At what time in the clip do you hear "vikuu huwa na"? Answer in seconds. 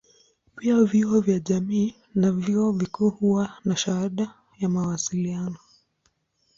2.71-3.75